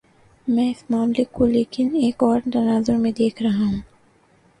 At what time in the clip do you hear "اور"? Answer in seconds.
2.23-2.39